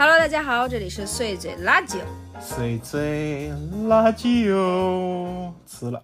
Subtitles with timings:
[0.00, 1.98] Hello，大家好，这里是碎嘴辣酒。
[2.40, 3.52] 碎嘴
[3.86, 6.02] 辣酒，辞了。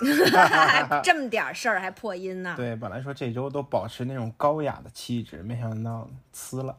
[1.04, 2.54] 这么点事儿还破音呢？
[2.56, 6.74] 对，本来说这周都保持那种高雅的气质，没想到呲了。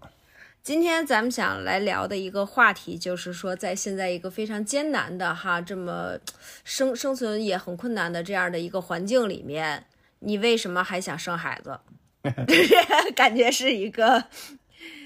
[0.63, 6.17] 今天咱们想来聊的一个话题，就是说在现在一个非常艰难的哈，这么
[6.63, 9.85] 生生存也很困难的这样的一个环境里面，
[10.17, 11.79] 你为什么还想生孩子？
[13.15, 14.23] 感觉是一个。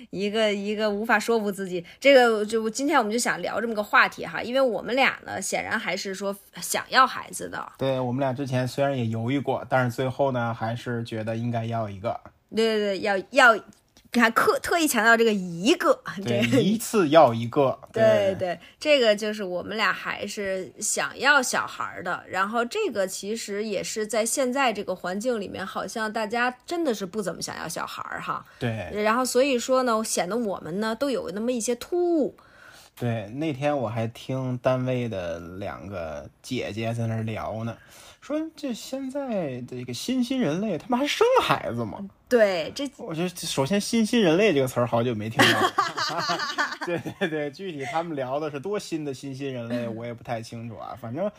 [0.09, 7.71] 一个一个无法说服自己，这个就今天我们就想聊这么个话题哈，因为我们俩呢，显然还是说想要孩子的。
[7.77, 12.19] 对我们俩之前虽然也犹豫过，但是最后呢，还是觉得应该要一个。
[12.55, 13.63] 对对对，要要。
[14.11, 22.23] 你看，特特意强调这个一个，对，一次要一个，对对，这个就是我们俩还是想要小孩的。
[22.27, 28.43] 然后这个其实也是在现在这个环境里面，好像大家真的是不怎么想要小孩哈。
[28.57, 28.89] 对。
[29.03, 32.35] 然后所以说呢，显得我们呢都有那么一些突兀。
[32.95, 37.77] 对，那天我还听单位的两个姐姐在那聊呢。
[38.21, 42.09] 说这现在的这个新兴人类，他们还生孩子吗？
[42.29, 45.71] 对，这我觉得首先“新新人类”这个词儿好久没听到。
[46.85, 50.95] 对对对，具体他们聊的是多新的新新人类，我也不太清楚啊。
[51.01, 51.29] 反正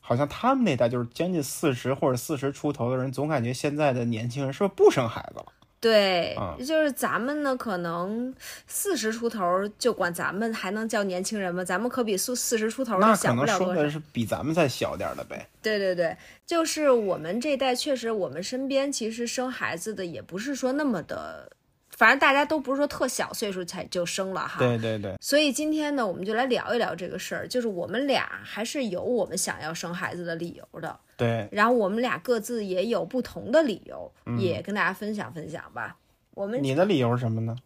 [0.00, 5.46] 好像他们那代就是将近四十或者四十出头的人，总感觉现在的年轻人是不是不生孩子了？
[5.82, 8.32] 对，就是咱们呢，可能
[8.68, 11.64] 四十出头就管咱们还能叫年轻人吗？
[11.64, 13.90] 咱们可比四四十出头那小不了多少。
[13.90, 15.44] 是比咱们再小点的呗。
[15.60, 16.16] 对对对，
[16.46, 21.50] 就是我们这代确实，我们身边其实生孩子的也不是说那么的。
[21.90, 25.14] 反正大家都不是说特小岁数才就生了哈，对对对。
[25.20, 30.98] 所以今天呢，我们就来聊一聊这个事儿，就是我们俩还是有我们想要生孩子的理由的。
[31.16, 31.48] 对。
[31.52, 35.96] 然后我们俩各自也有不同的理由，也跟大家分享分享吧。
[36.34, 37.56] 我们你的理由是什么呢？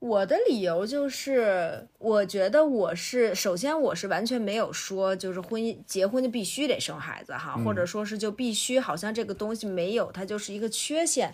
[0.00, 11.32] 我的理由就是，我觉得我是首先我是完全没有说就是婚姻结婚就必须得生孩子哈，或者说是就必须好像这个东西没有它就是一个缺陷，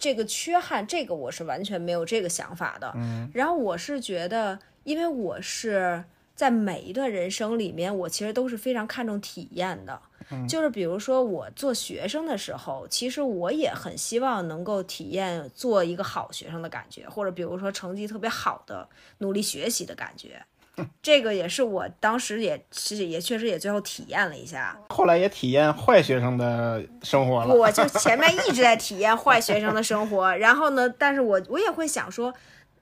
[0.00, 2.92] 这个缺憾这个我是完全没有这个想法的。
[2.96, 6.02] 嗯，然后我是觉得，因为我是
[6.40, 10.00] 在每一段人生里面，我其实都是非常看重体验的。
[10.48, 20.42] 就是比如说我做学生的时候，其实我也很希望能够体验做一个好学生的感觉，或者比如说成绩特别好的努力学习的感觉。
[21.02, 24.74] 这个也是我当时也其实也确实也最后体验了一下。
[24.88, 27.54] 后来也体验坏学生的生活了。
[27.54, 32.32] 我就前面一直在体验坏学生的生活，然后呢，但是我我也会想说。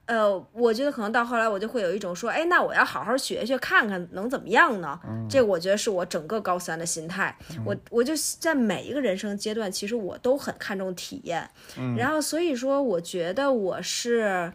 [0.08, 4.98] 呃，我觉得可能到后来我就会有一种说，哎，那我要好好学学，看看能怎么样呢？
[5.28, 7.36] 这我觉得是我整个高三的心态。
[7.62, 11.46] 我我就在每一个人生阶段，其实我都很看重体验。
[11.94, 14.50] 然后所以说，我觉得我是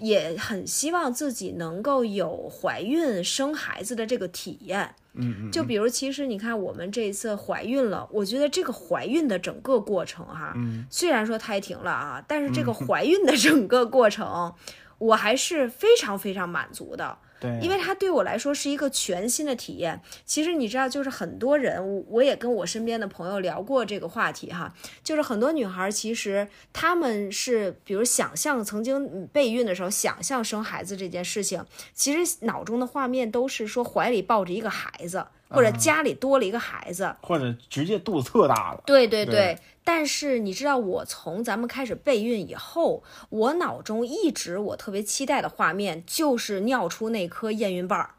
[0.00, 4.94] 也很希望自己能够有怀孕生孩子的这个体验。
[5.20, 10.54] 嗯，就比如，其实你看，我们这一次怀孕了，我觉得这个怀孕的整个过程，哈，
[10.88, 14.54] 虽然说胎停了啊，但是这个怀孕的整个过程，
[14.98, 17.18] 我还是非常非常满足的。
[17.40, 20.00] 对，因为它对我来说是一个全新的体验。
[20.24, 35.26] 其实你知道，就是很多人，我我也跟我身边的朋友聊过这个话题哈，就是很多女孩其实她们是，比如想象曾经备孕的时候，想象生孩子这件事情，其实脑中的画面都是说怀里抱着一个孩子。
[35.48, 38.82] 或者家里多了一个孩子，或者直接肚子特大了。
[38.86, 48.14] 对对对，但是你知道，我从咱们开始备孕以后，我脑中一直我特别期待的画面就是尿出那颗验孕棒儿，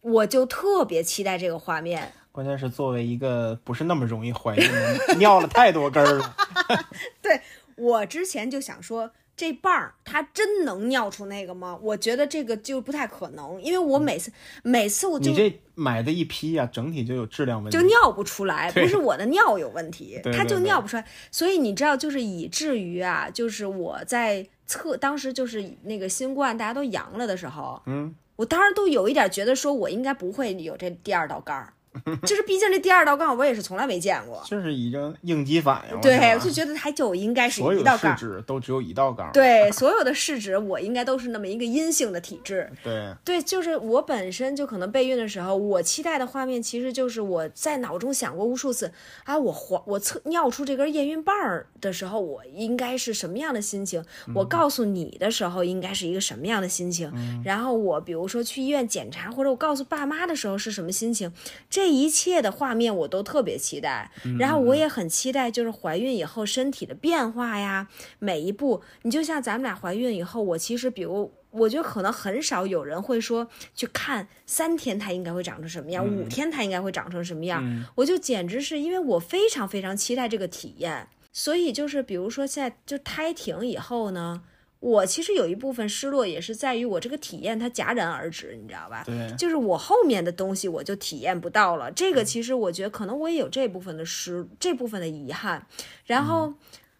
[0.00, 2.12] 我就特别期待这个画面。
[2.32, 6.36] 关键是作为一个不是那么容易怀孕的， 尿了太多根儿了。
[7.22, 7.40] 对
[7.76, 9.12] 我之前就想说。
[9.36, 11.78] 这棒儿它真能尿出那个吗？
[11.82, 14.32] 我觉得这个就不太可能，因为我每次
[14.62, 21.06] 每次我就你这买的一批呀，整体就有质量问题，就尿不出来，不是我的尿有问题，它就尿不出来。
[21.30, 31.74] 所以你知道，就是以至于啊，就是我在测当时就是那个新冠大家都阳了的时候，嗯，我当时都有一点觉得说我应该不会有这第二道杠儿。
[32.26, 36.00] 就是，毕竟这第二道杠我也是从来没见过，就是已经应激反应了。
[36.00, 38.16] 对，我就觉得它就应该是一道杠。
[38.46, 39.30] 都只有一道杠。
[39.32, 42.70] 对， 所有的试纸我应该都是那么一个阴性的体质。
[42.82, 48.92] 对，对，就是我本身就可能备孕的时候，我期待的画面其实就是我在脑中想过无数次
[49.24, 51.34] 啊，我怀我测尿出这根验孕棒
[51.80, 54.04] 的时候，我应该是什么样的心情？
[54.34, 57.10] 我告诉你的时候，应该是一个什么样的心情？
[57.44, 61.32] 然后我比如说去医院检查，或者我告诉爸妈的时候是什么心情？
[61.70, 61.85] 这。
[61.86, 64.10] 这一切的画面我都特别期待，
[64.40, 67.86] 然后我也很期待，就是怀孕以后身体的变化呀，
[68.18, 68.82] 每一步。
[69.02, 77.86] 你就像咱们俩怀孕以后，我其实比如我觉得可能很少有人会说去看三天它应该会长成什么样，嗯五天它应该会长成什么样。
[77.94, 84.42] 我就简直是因为我非常非常期待这个体验，所以就是比如说现在就胎停以后呢，
[84.86, 89.02] 我其实有一部分失落也是在于我这个体验它戛然而止，你知道吧？
[89.04, 91.90] 对，就是我后面的东西我就体验不到了。
[91.90, 95.66] 这个其实我觉得可能我也有这部分的失，这部分的遗憾。
[96.04, 96.54] 然后，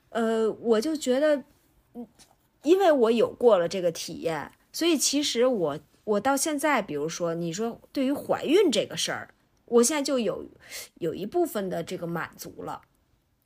[0.09, 1.37] 呃，我就觉得，
[1.95, 2.05] 嗯
[2.65, 9.29] 因为我有过了这个体验，所以其实我我到现在，比如说你说对于怀孕这个事儿，
[9.67, 10.45] 我现在就有
[10.99, 12.83] 有一部分的这个满足了。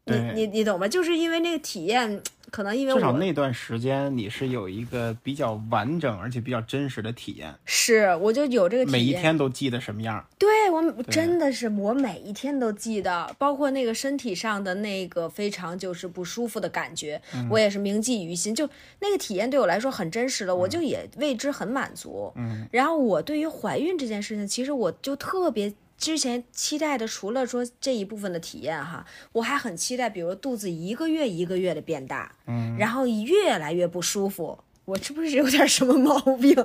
[0.06, 0.88] 你你你懂吗？
[0.88, 2.20] 就是因为那个体验，
[2.50, 10.26] 可能因为至少那段时间你是有一个比较完整而且比较真实的体验，是我就有这个体验，每一天都记得什么样。
[10.38, 18.52] 对我真的是我每一天都记得，包括那个身体上的那个非常就是不舒服的感觉，我也是铭记于心。
[18.55, 18.69] 就
[19.00, 22.32] 那个体验对我来说很真实了，我就也为之很满足。
[22.35, 34.58] 嗯，然后我对于怀孕这件事情，其实我就特别之前期待的，除了说这一部分的体验哈，我还很期待，比如肚子一个月一个月的变大，嗯，然后越来越不舒服。
[34.87, 36.56] 我是不是有点什么毛病？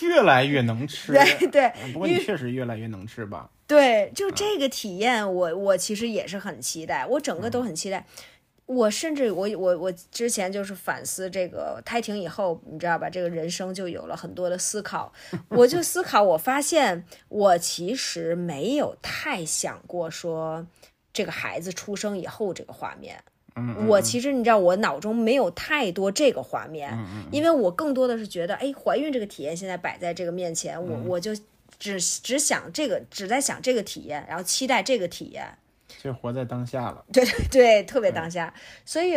[0.00, 1.12] 越来越能吃。
[1.14, 3.48] 对对，不过你确实越来越能吃吧？
[3.66, 8.04] 对，就这个体验，我我其实也是很期待，我整个都很期待。
[8.66, 15.12] 我甚至我我我之前就是反思这个胎停以后，你知道吧，这个人生就有了很多的思考。
[15.48, 20.66] 我就思考，我发现我其实没有太想过说
[21.12, 23.22] 这个孩子出生以后这个画面。
[23.56, 26.96] 嗯，我其实你知道，我脑中没有太多这个画面，
[27.30, 31.36] 因为我更多的是觉得，哎，怀孕这个体验现在摆在这个面前，我我就
[31.78, 35.58] 只只想这个，只在想这个体验，然后期待这个体验。
[36.02, 37.04] 就活在当下了。
[37.12, 38.52] 对对对，特别当下。
[38.84, 39.14] 所以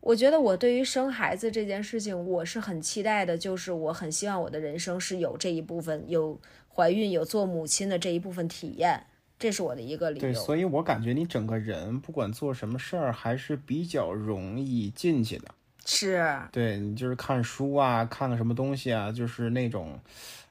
[0.00, 9.06] 我觉得我对于生孩子这件事情，我是很期待的，就是我很希望我的人生是有这一部分，有怀孕、有做母亲的这一部分体验，
[9.38, 15.48] 这是我的一个理由对，所以我感觉你整个人不管做什么事儿，还是比较容易进去的。
[15.86, 20.00] 是，对你就是看书啊，看个什么东西啊，就是那种，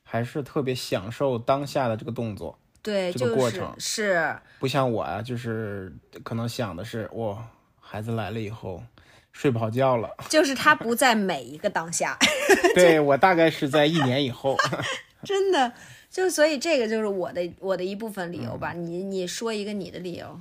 [0.04, 5.92] 还是特别享受当下的这个动作，对，这个过程是，不像我啊，就是
[6.22, 7.48] 可能想的是，哇，
[7.80, 8.84] 孩子来了以后
[9.32, 10.14] 睡不好觉了。
[10.30, 12.18] 就是他不在每一个当下。
[12.76, 14.58] 对我大概是在一年以后。
[15.24, 15.72] 真的，
[16.10, 18.74] 就所以这个就是我的我的一部分理由吧。
[18.74, 20.38] 你你说一个你的理由。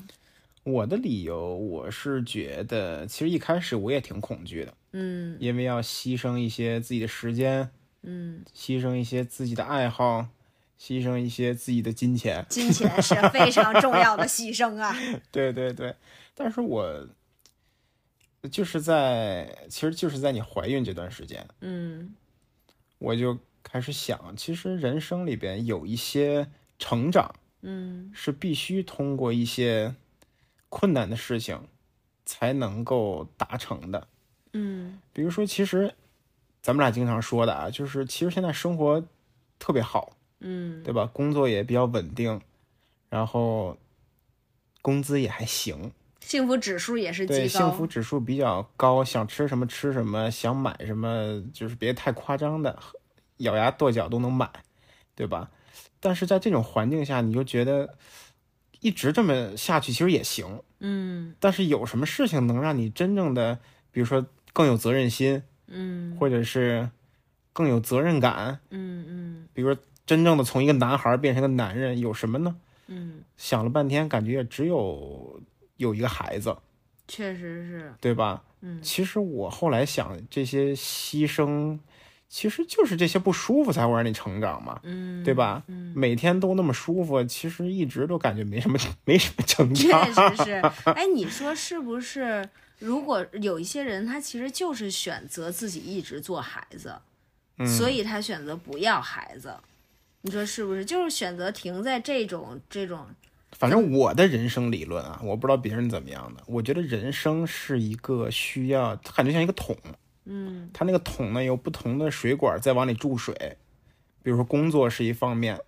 [0.65, 7.69] 我的理由，我是觉得，其实一开始我也挺恐惧的，嗯因为要牺牲一些自己的时间，
[8.03, 10.27] 嗯，牺牲一些自己的爱好，
[10.83, 12.45] 牺牲一些自己的金钱。
[12.49, 14.93] 金钱是非常重要的牺牲啊。
[15.31, 15.95] 对对对，
[16.35, 17.07] 但是我
[18.51, 22.13] 就是在，其实就是在你怀孕这段时间，嗯
[22.99, 26.49] 我就开始想，其实人生里边有一些
[26.81, 29.95] 成长嗯是必须通过一些
[30.69, 31.69] 困难的事情
[32.27, 34.09] 才能够达成的。
[34.53, 35.95] 嗯比如说，其实
[36.61, 39.05] 咱们俩经常说的啊，就是其实现在生活
[39.61, 41.09] 特别好，嗯对吧？
[41.13, 42.41] 工作也比较稳定，
[43.09, 43.77] 然后
[44.83, 47.61] 工资也还行，幸福指数也是对，极高。
[47.61, 52.79] 幸福指数比较高，想吃什么吃什么，想买什么就是别太夸张的，
[53.39, 54.51] 咬牙跺脚都能买，
[55.15, 55.51] 对吧？
[56.01, 57.97] 但是在这种环境下，你就觉得
[58.81, 63.59] 一直这么下去其实也行，嗯但是有什么事情能让你真正的，
[63.93, 66.91] 比如说更有责任心，嗯或者是
[67.53, 69.81] 更有责任感，嗯嗯比如说
[70.13, 72.55] 真正的从一个男孩变成个男人，有什么呢？
[72.89, 75.41] 嗯，想了半天，感觉也只有
[75.79, 76.55] 有一个孩子，
[77.09, 77.95] 确实是。
[77.99, 78.43] 对吧？
[78.61, 81.79] 嗯其实我后来想，这些牺牲，
[82.29, 85.63] 其实就是这些不舒服才会让你成长嘛，嗯，对吧？
[85.69, 90.37] 嗯，每天都那么舒服，其实一直都感觉没什么 没什么成长确。
[90.37, 90.51] 实是。
[90.93, 92.47] 哎，你说是不是？
[92.81, 96.95] 如果有一些人，他其实就是选择自己一直做孩子，
[97.57, 99.55] 嗯所以他选择不要孩子。
[100.23, 100.85] 你说是不是？
[100.85, 103.07] 就是选择停在这种这种，
[103.53, 106.43] 反正我的人生理论啊，我不知道别人怎么样的。
[106.47, 109.77] 我觉得人生是一个需要，它感觉像一个桶，
[110.25, 113.35] 嗯它那个桶呢有不同的水管在往里注水，
[114.23, 115.59] 比如说工作是一方面，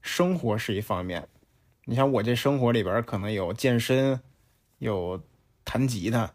[0.00, 1.26] 生活是一方面。
[1.86, 4.20] 你像我这生活里边可能有健身，
[4.78, 5.20] 有
[5.64, 6.32] 弹吉他，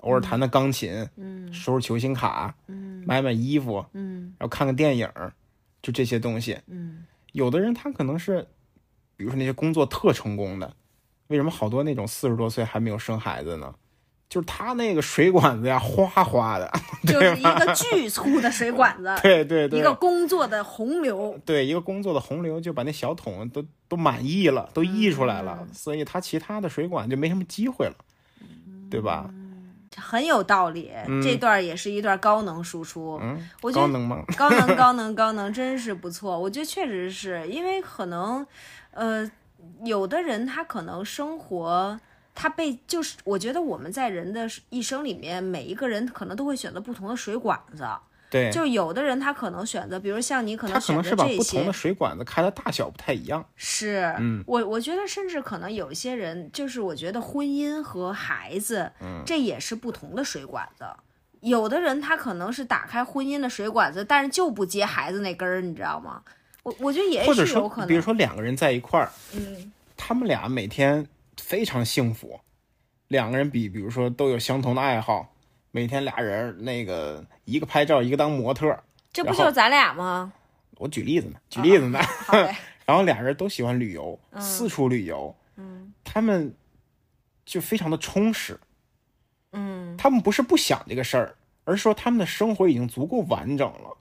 [0.00, 5.32] 偶尔弹弹钢琴，嗯收拾球星卡，嗯买买衣服，嗯然后看个电影儿，
[5.84, 6.58] 就这些东西。
[6.66, 8.46] 嗯有的人他可能是，
[9.16, 10.74] 比如说那些工作特成功的，
[11.26, 13.74] 为什么好多那种四十多岁还没有生孩子呢？
[14.28, 16.72] 就是他那个水管子呀，哗哗的，
[17.06, 27.96] 就是一个巨粗的水管子， 对对对，一个工作的洪流，对一个工作的洪流就把那小桶都都满溢了，都溢出来了，嗯所以他其他的水管就没什么机会了，
[28.90, 29.28] 对吧？
[29.96, 30.90] 很有道理。
[31.22, 34.24] 这段也是一段高能输出，嗯，我觉得高能吗？
[34.36, 36.38] 高能 高能高能，真是不错。
[36.38, 38.46] 我觉得确实是因为可能，
[38.92, 39.30] 呃，
[39.84, 41.98] 有的人他可能生活。
[42.36, 47.86] 他被就是，我觉得我们在人的一生里面，每一个人可能都会选择不同的水管子。
[48.34, 53.46] 对，就有的人他可能选择，比如像你可能选它可能是把不同的，水管子开的大小不太一样。
[53.54, 60.84] 是，嗯我我觉得甚至可能有一些人，就是我觉得婚姻和孩子，嗯这也是不同的水管子。
[61.42, 66.20] 有的人他可能是打开婚姻的水管子，但是就不接孩子那根儿，你知道吗？
[66.64, 67.88] 我我觉得也是有可，能。
[67.88, 72.40] 比如说两个人在一块儿，嗯，他们俩每天非常幸福，
[73.08, 75.33] 两个人比，比如说都有相同的爱好，
[75.74, 78.78] 每天俩人那个一个拍照，一个当模特。
[79.12, 80.32] 这不就是咱俩吗？
[80.76, 81.98] 我举例子呢，举例子呢。
[82.86, 86.54] 然后俩人都喜欢旅游，四处旅游，嗯他们
[87.44, 88.56] 就非常的充实。
[89.50, 93.96] 嗯，他们不是不想这个事儿，而是说他们的生活已经足够完整了。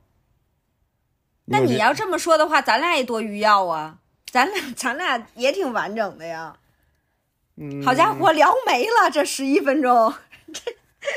[1.45, 6.55] 那你要这么说的话，咱俩也多余要啊，咱俩咱俩也挺完整的呀。
[7.55, 10.13] 嗯好家伙，聊没了这十一分钟，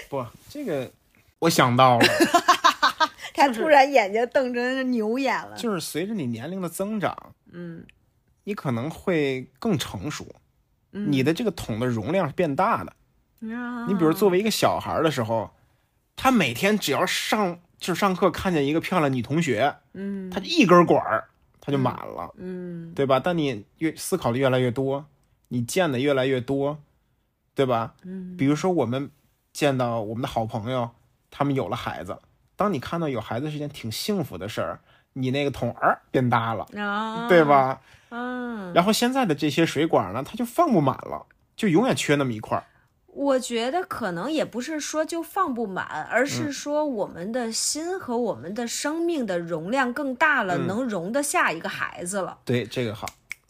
[0.08, 0.24] 不，
[0.56, 0.90] 这个
[1.40, 2.06] 我想到了，
[3.34, 5.54] 他突然眼睛瞪成牛眼了。
[5.54, 7.14] 就是随着你年龄的增长，
[7.52, 7.84] 嗯
[8.44, 10.26] 你可能会更成熟，
[10.92, 12.92] 嗯你的这个桶的容量是变大的。
[13.54, 15.50] 啊你比如作为一个小孩儿的时候，
[16.16, 21.28] 他每天只要上就是上课看见一个漂亮女同学，嗯他就一根管儿
[21.60, 23.20] 他就满了，嗯对吧？
[23.20, 25.04] 但你越思考的越来越多，
[25.48, 26.78] 你见的越来越多，
[27.54, 27.92] 对吧？
[28.04, 29.10] 嗯比如说我们
[29.56, 30.90] 见到我们的好朋友，
[31.30, 32.18] 他们有了孩子，
[32.56, 34.80] 当你看到有孩子是件挺幸福的事儿，
[35.14, 37.42] 你那个桶儿变大了，啊，对？
[37.42, 37.80] 吧？
[38.10, 41.24] 嗯，然后现在的这些水管呢，它就放不满了，
[41.56, 42.64] 就永远缺那么一块儿。
[43.06, 52.40] 我觉得可能也不是说就放不满，而嗯是说我们的心和我们的生命的容量更大了，嗯能容得下一个孩子了。
[52.44, 53.06] 对，这个好。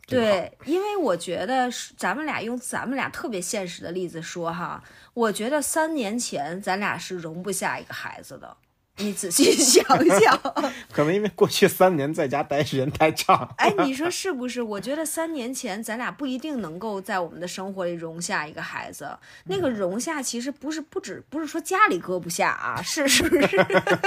[0.06, 4.82] 对，因为我觉得是咱们俩用咱们俩特别现实的例子说哈，
[5.14, 8.56] 我觉得三年前咱俩是容不下一个孩子的。
[8.98, 9.84] 你仔细 想
[10.18, 10.40] 想，
[10.90, 13.52] 可能因为过去三年在家待时间太长。
[13.58, 14.62] 哎，你说是不是？
[14.62, 19.18] 我觉得三年前咱俩不一定能够在我们的生活里容下一个孩子。
[19.44, 23.66] 那个容下其实不是不止不是说家里搁不下啊，是是不是？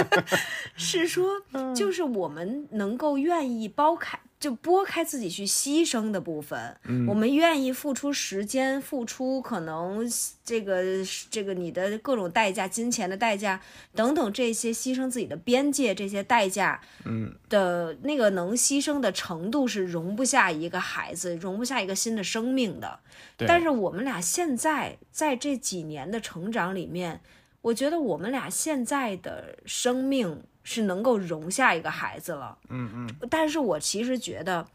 [0.75, 1.39] 是说
[1.75, 4.17] 就是我们能够愿意包开。
[4.39, 6.73] 就拨开自己去牺牲的部分，
[7.07, 10.09] 我们愿意付出时间，付出可能
[10.45, 10.81] 这个
[11.29, 13.59] 这个你的各种代价，金钱的代价
[13.93, 22.99] 等等这些牺牲自己的边界这些代价，嗯，的那个能牺牲的程度是容不下一个孩子，容不下一个新的生命的。
[23.39, 27.19] 但是我们俩现在在这几年的成长里面，
[27.61, 32.57] 我觉得我们俩现在的生命是能够容下一个孩子了。
[32.69, 34.65] 嗯嗯，但是我其实觉得。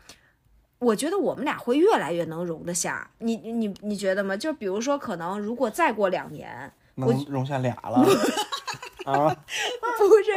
[0.81, 4.37] 我觉得我们俩会越来越能容得下，你你你觉得吗？
[4.37, 8.05] 就比如说，可能如果再过两年，能容下俩了
[9.07, 9.35] 啊？
[9.97, 10.33] 不是，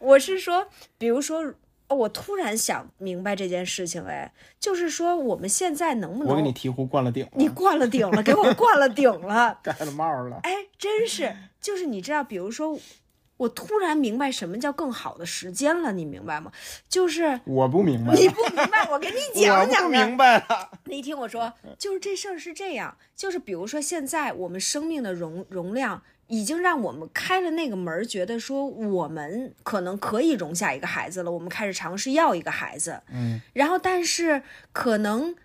[0.00, 0.66] 我是说，
[0.98, 1.40] 比如说，
[1.88, 10.40] 哦我突然想明白这件事情，哎，就是说我们现在能不能，我给你醍醐灌了顶了，你灌了顶了，给我灌了顶了， 盖了帽了。
[10.42, 12.78] 哎，真是，就是你知道，比如说，
[13.38, 16.50] 我突然明白什么叫更好的时间了，你明白吗？
[16.88, 19.88] 就是我不明白，你不明白，我给你 讲我不讲啊。
[19.88, 20.70] 明白了。
[20.84, 35.36] 你听我说，就是这事儿是这样，就是比如说现在我们生命的容容量已经让我们开了那个门，觉得说我们可能可以容下一个孩子了，我们开始尝试要一个孩子，嗯，然后但是可能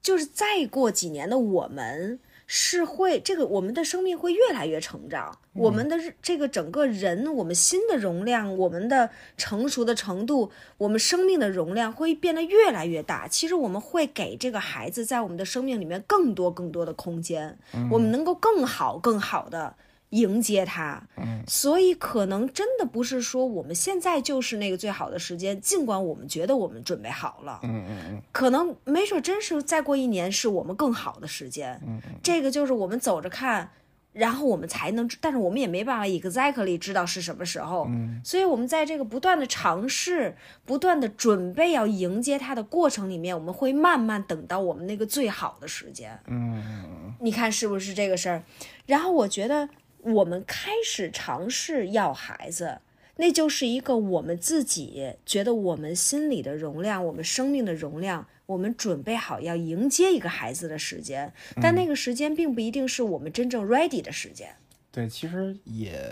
[0.00, 2.20] 就是再过几年的我们。
[2.54, 13.26] 是会这个我们的生命会越来越成长，我们的这个整个人，我们心的容量，我们的成熟的程度，我们生命的容量会变得越来越大。
[13.26, 17.58] 其实我们会给这个孩子在我们的生命里面更多更多的空间，
[17.90, 19.74] 我们能够更好更好的
[20.12, 21.02] 迎接它。
[21.16, 31.78] 嗯，所以可能真的不是说我们现在就是那个最好的时间，尽管我们觉得我们准备好了，嗯嗯嗯，可能没准真是再过一年是我们更好的时间。
[31.86, 33.70] 嗯这个就是我们走着看，
[34.12, 37.86] 然后我们才能，但是我们也没办法 exactly 知道是什么时候。
[37.88, 46.18] 嗯所以我们在这个不断的尝试、不断的准备要迎接它的过程里面，我们会慢慢等到我们那个最好的时间。
[46.26, 48.42] 嗯你看是不是这个事儿？
[48.86, 49.68] 然后我觉得
[50.02, 52.80] 我们开始尝试要孩子，
[53.16, 61.32] 那就是一个我们自己觉得我们心里的容量，我们生命的容量，我们准备好要迎接一个孩子的时间。
[61.60, 64.56] 但那个时间并不一定是我们真正 ready 的时间。
[64.90, 66.02] 对，其实也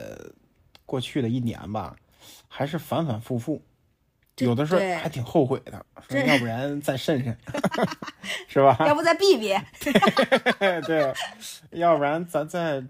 [0.87, 1.97] 过去的一年吧，
[2.49, 3.61] 还是反反复复，
[4.39, 7.37] 有的时候还挺后悔的，说要不然再慎慎，
[8.49, 8.77] 是吧？
[8.87, 9.55] 要不再避避？
[10.87, 11.13] 对，
[11.73, 12.83] 要不然咱再，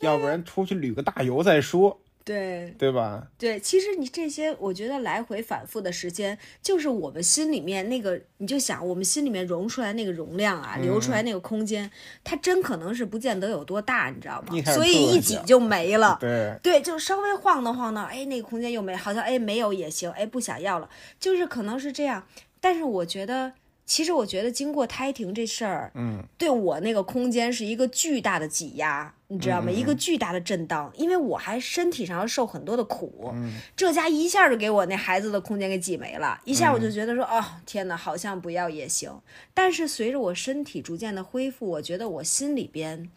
[0.00, 3.26] 要不然出去旅个大游再说，对对吧？
[3.38, 11.90] 对，其实你这些，我觉得来回反复的时间，就是我们心里面那个，你就想我们心里面融出来那个容量啊，流出来那个空间，
[12.22, 16.18] 它真可能是不见得有多大，你知道吗所以一挤就没了。
[16.20, 20.88] 对，对，就稍微晃荡晃荡，哎，那个空间又没，好像哎没有也行，哎不想要了，
[21.18, 22.26] 就是可能是这样。
[22.60, 23.52] 但是我觉得，
[23.86, 29.70] 其实我觉得经过胎停这事儿，嗯，对我那个空间是一个巨大的挤压，你知道吗？
[29.70, 33.32] 一个巨大的震荡，因为我还身体上要受很多的苦，
[33.76, 39.12] 这家一下就给我那孩子的空间给挤没了，一下我就觉得说，哦天哪，好像不要也行。
[39.54, 43.10] 但是随着我身体逐渐的恢复，我觉得我心里边。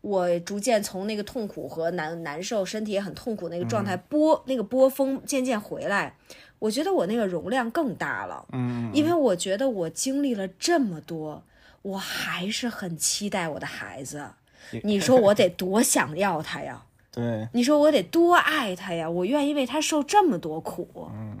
[0.00, 6.16] 我逐渐从那个痛苦和难难受，身体也很痛苦那个状态波那个波峰渐渐回来，
[6.58, 11.44] 我觉得我那个容量更大了，嗯，因为我觉得我经历了这么多，
[11.82, 14.28] 我还是很期待我的孩子。
[14.82, 16.82] 你说我得多想要他呀？
[17.12, 19.08] 对，你说我得多爱他呀？
[19.08, 20.88] 我愿意为他受这么多苦。
[21.12, 21.36] 嗯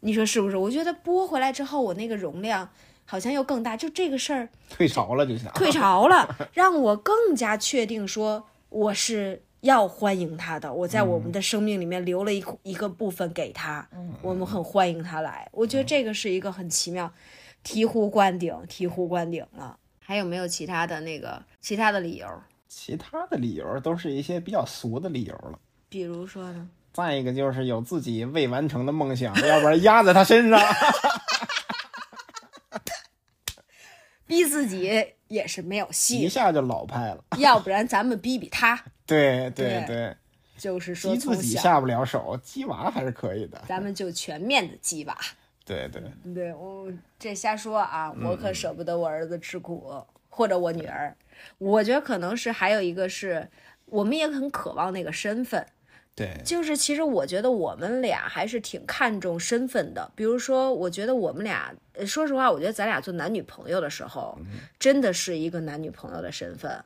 [0.00, 0.56] 你说是不是？
[0.56, 2.68] 我觉得拨回来之后，我那个容量
[3.04, 3.76] 好像又更大。
[3.76, 10.72] 就这个事儿 退潮了就想，退潮了，让我更加确定说我是要欢迎他的。
[10.72, 13.88] 我在我们的生命里面留了一一个部分给他，
[14.22, 15.48] 我们很欢迎他来。
[15.50, 17.12] 我觉得这个是一个很奇妙，
[17.64, 19.76] 醍醐灌顶，醍醐灌顶了。
[20.08, 22.26] 还有没有其他的那个其他的理由？
[22.66, 25.58] 其他的理由都是一些比较俗的理由了。
[25.90, 26.66] 比如说呢？
[26.94, 30.58] 再一个就是有自己未完成的梦想，要不然压在他身上。
[34.26, 37.22] 逼自己也是没有戏一，下就老派了。
[37.36, 38.82] 要不然咱们逼逼他。
[39.04, 40.16] 对对对对，
[40.56, 43.62] 就是说逼自己下不了手，鸡娃还是可以的。
[43.68, 45.18] 咱们就全面的激吧。
[45.68, 46.02] 对对，
[46.32, 51.14] 对我这瞎说啊，我可舍不得我儿子吃苦，或者我女儿。
[51.58, 53.46] 我觉得可能是还有一个是，
[53.84, 55.64] 我们也很渴望那个身份。
[56.14, 60.10] 对，就是其实我觉得我们俩还是挺看重身份的。
[60.16, 64.36] 比如说，我觉得我们俩，呃说实话，我觉得咱俩做男女朋友的时候，
[64.80, 66.82] 真的是一个男女朋友的身份。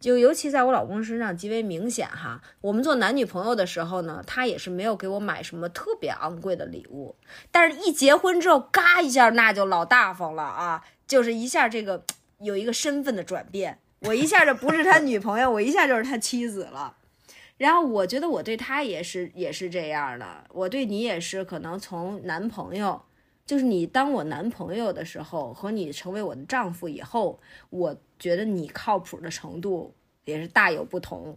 [0.00, 2.40] 就尤其在我老公身上极为明显哈。
[2.60, 7.16] 我们做男女朋友的时候呢，他也是没有给我买什么特别昂贵的礼物，
[7.50, 12.04] 但是一结婚之后，嘎一下那就老大方了啊，就是一下这个
[12.38, 16.96] 有一个身份的转变，我一下就不是他女朋友，我一下就是他妻子了。
[17.58, 23.00] 然后我觉得我对他也是也是这样的，我对你也是，可能从男朋友，
[23.44, 27.38] 就是你当我男朋友的时候，和你成为我的丈夫以后，
[27.70, 31.36] 我觉得你靠谱的程度也是大有不同。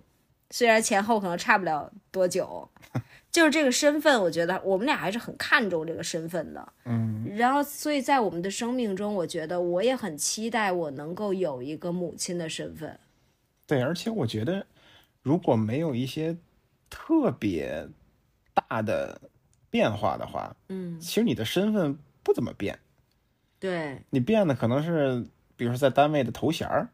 [0.52, 2.70] 虽然前后可能差不了多久，
[3.32, 6.74] 就是这个身份，我觉得我们俩还是很看重这个身份的。
[6.86, 12.98] 嗯，然后，所以在我们的生命中，我觉得我也很期待我能够有一个母亲的身份。
[13.66, 14.66] 对，而且我觉得，
[15.24, 16.38] 如果没有一些
[16.92, 17.90] 特别
[18.54, 19.20] 大的
[19.76, 22.80] 变化的话，嗯，其实你的身份不怎么变，
[23.60, 25.22] 对，你变的可能是，
[25.58, 26.88] 比如说在单位的头衔儿，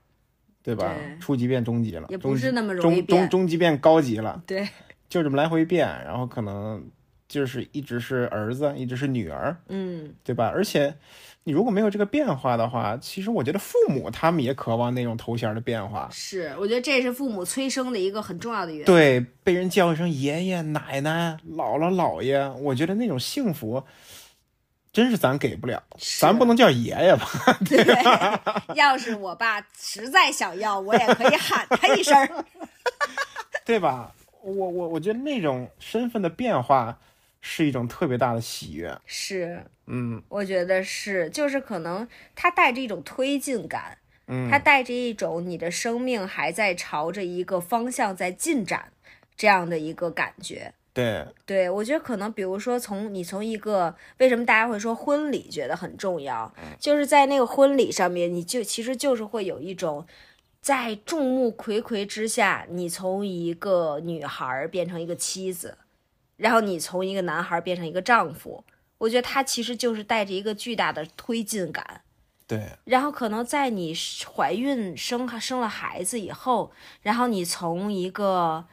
[0.64, 0.92] 对吧？
[0.98, 1.20] 对。
[1.20, 3.20] 初级变中级了，也不是那么容易中变。
[3.20, 4.68] 中中级变高级了，对，
[5.08, 6.84] 就这么来回变，然后可能
[7.28, 10.48] 就是一直是儿子，一直是女儿，嗯，对吧？
[10.48, 10.92] 而且
[11.44, 16.08] 你如果没有这个变化的话，其实我觉得父母他们也渴望那种头衔的变化。
[16.12, 18.86] 是，我觉得这是父母催生的一个很重要的原因。
[18.86, 23.84] 对，被人叫一声爷爷、奶奶、姥姥、姥爷，我觉得那种幸福，
[24.94, 25.82] 真是咱给不了。
[26.20, 27.28] 咱不能叫爷爷 吧？
[27.68, 27.84] 对，
[28.76, 32.16] 要是我爸实在想要，我也可以喊他一声。
[33.66, 34.12] 对吧？
[34.44, 36.98] 我我我觉得那种身份的变化
[37.42, 38.98] 是一种特别大的喜悦。
[39.06, 40.22] 是，嗯。
[40.30, 48.94] 我觉得是，就是可能它带着一种推进感，嗯，它带着一种你的生命还在朝着一个方向在进展
[49.36, 50.74] 这样的一个感觉。
[50.94, 60.06] 对，对，我觉得可能，比如说从你从一个为什么大家会说婚礼觉得很重要，就是在那个婚礼上面，你就其实就是会有一种
[60.62, 65.78] 在众目睽睽之下，你从一个女孩儿变成一个妻子，
[66.42, 68.64] 然后你从一个男孩儿变成一个丈夫。
[68.98, 72.02] 我觉得他其实就是带着一个巨大的推进感。
[72.48, 78.66] 对，然后可能在你怀孕生生了孩子以后，然后你从一个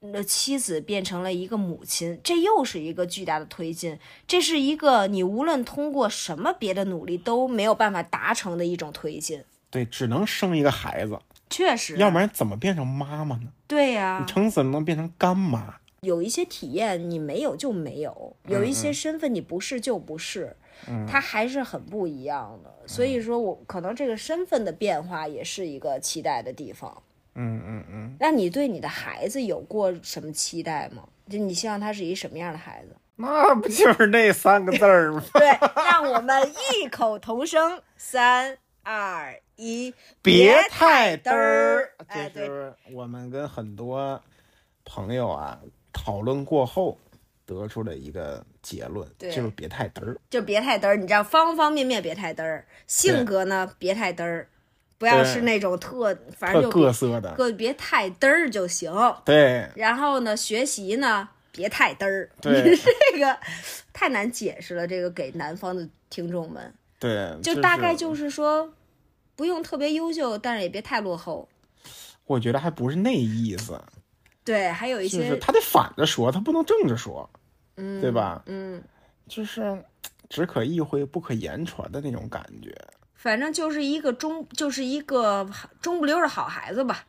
[0.00, 3.98] 呃妻子变成了一个母亲，这又是一个巨大的推进。
[4.26, 9.44] 这是一个你无论通过什么别的努力都没有办法达成的一种推进。
[9.70, 11.18] 对，只能生一个孩子，
[11.50, 13.48] 确实，要不然怎么变成妈妈呢？
[13.68, 15.76] 对呀、你撑死了能变成干妈。
[16.06, 20.56] 有一些体验你没有就没有，有一些身份你不是就不是，
[21.06, 22.72] 它还是很不一样的。
[22.86, 27.02] 所以说我可能这个身份的变化也是一个期待的地方。
[27.34, 31.06] 嗯嗯嗯，那你对你的孩子有过什么期待吗？
[31.28, 32.96] 就你希望他是一什么样的孩子？
[33.16, 35.22] 那不就是那三个字儿吗？
[35.34, 39.92] 对，让我们异口同声，三二一，
[40.22, 41.90] 别太嘚儿。
[42.06, 44.22] 哎，对，这是我们跟很多
[44.84, 45.58] 朋友啊
[45.96, 46.98] 讨论过后
[47.46, 50.16] 得出的一个结论，就是别太嘚儿。
[50.28, 54.46] 就别太嘚儿，你知道，方方面面别太嘚儿，性格呢别太嘚儿，
[54.98, 58.92] 不要是那种特，反正就各色的，个别太嘚儿就行。
[59.24, 62.76] 对然后呢，学习呢别太嘚儿，对
[63.12, 63.38] 这个
[63.92, 66.74] 太难解释了，这个给南方的听众们。
[67.00, 68.70] 对，就大概就是说，
[69.34, 71.48] 不用特别优秀，但是也别太落后。
[72.26, 73.80] 我觉得还不是那意思，
[74.46, 77.28] 对，还有一些，就是他得反着说，他不能正着说，
[77.76, 78.42] 嗯，对吧？
[78.46, 78.80] 嗯，
[79.28, 79.84] 就是
[80.28, 82.72] 只可意会不可言传的那种感觉。
[83.16, 85.44] 反正就是一个中，就是一个
[85.80, 87.04] 中不溜儿的好孩子吧。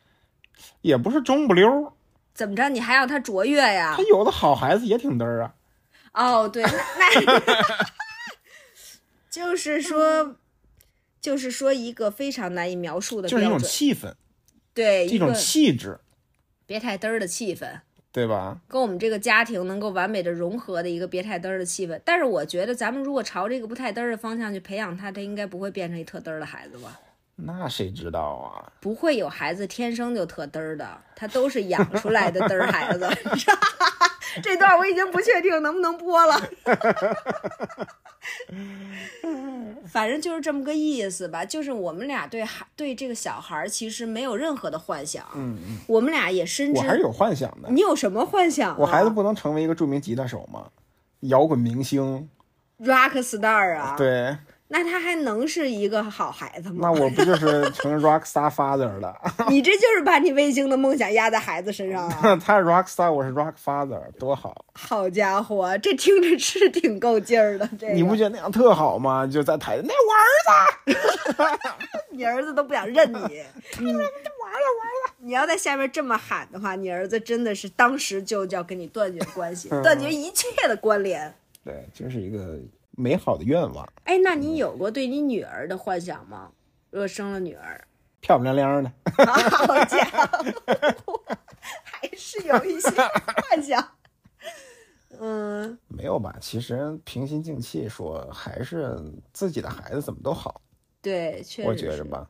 [0.80, 1.92] 也不是中不溜，
[2.34, 2.68] 怎么着？
[2.68, 4.02] 你还让他卓越呀他？
[4.02, 5.54] 有的好孩子也挺嘚儿啊。
[6.14, 7.46] 哦，对，那那
[9.30, 10.34] 就是说，
[11.20, 13.58] 就是说一个非常难以描述的就是一种。
[13.60, 14.12] 气氛，
[14.74, 16.00] 对，一种气质，
[16.68, 17.80] 别太嘚儿的气氛。
[18.10, 18.60] 对吧？
[18.66, 22.00] 跟我们这个家庭能够完美的融合的一个别太嘚儿的气氛。
[22.04, 26.98] 但是我觉得咱们如果朝这个不太嘚儿的方向去培养他，他应该不会变成一特嘚儿的孩子吧？
[27.40, 28.72] 那谁知道啊？
[28.80, 33.08] 不会有孩子天生就特嘚儿的，他都是养出来的嘚儿孩子。
[34.42, 36.40] 这段我已经不确定能不能播了，
[39.86, 41.44] 反正就是这么个意思吧。
[41.44, 46.80] 就是我们俩对孩对这个小孩儿其实没有任何的幻想，嗯嗯，我们俩也深知。
[46.80, 47.70] 我还是有幻想的。
[47.70, 48.76] 你有什么幻想、啊？
[48.78, 50.68] 我孩子不能成为一个著名吉他手吗？
[51.20, 52.28] 摇滚明星
[52.80, 54.36] ，rock star 啊，对，
[54.70, 56.76] 那他还能是一个好孩子吗？
[56.82, 59.14] 那我不就是成 rock star father 了？
[59.48, 62.36] 你这就是把你卫星的梦想压在孩子身上啊！
[62.44, 64.64] 他是 rock star，我是 rock father，多好！
[64.74, 67.66] 好家伙，这听着是挺够劲儿的。
[67.78, 69.26] 这个你不觉得那样特好吗？
[69.26, 71.68] 就在台，那我儿子，
[72.12, 73.16] 你儿子都不想认你，
[73.78, 75.14] 你玩了玩了。
[75.20, 81.34] 你要在下面这么喊的话，你儿子真的是当时就要跟你断绝关系，断绝一切的关联。
[81.64, 82.58] 对，这是一个
[82.98, 86.50] 美好的愿望，哎，那你有过对你女儿的幻想吗？
[86.90, 87.86] 如果生了女儿，
[88.20, 88.92] 漂漂亮亮的。
[89.50, 90.04] 好家
[91.06, 91.22] 伙，
[91.84, 93.92] 还是有一些幻想。
[95.20, 96.36] 嗯，没有吧？
[96.40, 98.98] 其实平心静气说，还是
[99.32, 100.60] 自己的孩子怎么都好，
[101.00, 102.28] 对，确实我觉是着吧。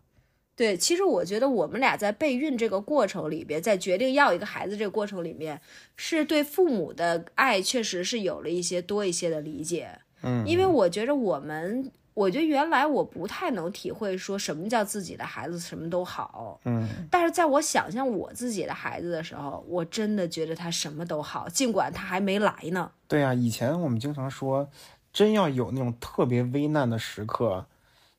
[0.54, 5.62] 对，其实我觉得我们俩在备孕这个过程里边，在决定要一个孩子这个过程里面，
[5.96, 10.00] 是对父母的爱确实是有了一些多一些的理解。
[10.22, 16.60] 嗯，因为我觉着我们，我觉得原来我不太能体会说什么叫自己的孩子什么都好。
[16.64, 22.90] 嗯，但是在我想象我自己的孩子的时候，我真的觉得他什么都好，尽管他还没来呢。
[23.06, 24.68] 对啊、以前我们经常说，
[25.12, 27.64] 真要有那种特别危难的时刻，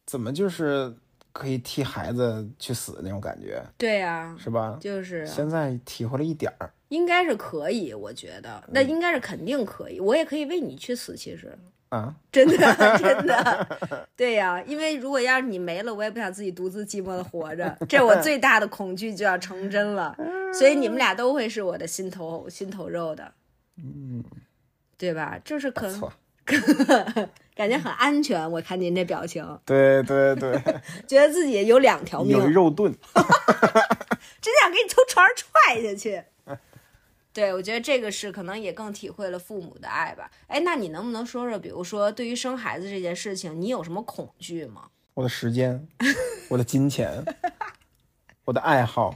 [0.06, 0.96] 怎么就是
[1.32, 4.78] 可以替孩子去死的那种感觉，对呀、是吧？
[4.80, 11.58] 就是啊现在体会了一点儿，应该是可以，我觉得那应该是肯定可以，我也可以为你去死，其实。
[11.90, 12.58] 啊， 真的
[13.00, 20.16] 真的，对呀、因为如果要是你没了，我也不想自己独自寂寞的活着，这我最大的恐惧就要成真了。
[20.54, 23.32] 所以你们俩都会是我的心头心头肉的，
[23.78, 24.24] 嗯，
[24.98, 25.40] 对吧？
[25.44, 26.14] 就是可不错，
[27.56, 28.50] 感觉很安全。
[28.52, 30.52] 我看您这表情，对对对，
[31.08, 32.92] 觉得自己有两条命，有肉盾，
[34.42, 36.24] 真想给你从床上踹下去。
[37.32, 40.30] 对，我觉得这个是可能也更体会了父母的爱吧。
[40.48, 44.90] 哎，那你能不能说说，比如说对于生孩子这件事情，你有什么恐惧吗？
[45.14, 45.88] 我的时间，
[46.50, 47.24] 我的金钱，
[48.46, 49.16] 我的爱好，